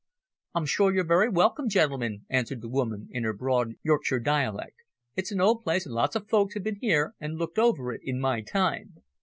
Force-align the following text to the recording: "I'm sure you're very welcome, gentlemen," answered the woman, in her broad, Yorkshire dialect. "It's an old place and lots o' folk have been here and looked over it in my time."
"I'm 0.55 0.65
sure 0.65 0.91
you're 0.91 1.03
very 1.03 1.29
welcome, 1.29 1.69
gentlemen," 1.69 2.25
answered 2.27 2.61
the 2.61 2.69
woman, 2.69 3.07
in 3.11 3.23
her 3.23 3.33
broad, 3.33 3.75
Yorkshire 3.83 4.17
dialect. 4.19 4.77
"It's 5.15 5.31
an 5.31 5.39
old 5.41 5.63
place 5.63 5.85
and 5.85 5.93
lots 5.93 6.15
o' 6.15 6.21
folk 6.21 6.55
have 6.55 6.63
been 6.63 6.79
here 6.81 7.13
and 7.19 7.37
looked 7.37 7.59
over 7.59 7.93
it 7.93 8.01
in 8.03 8.19
my 8.19 8.41
time." 8.41 8.95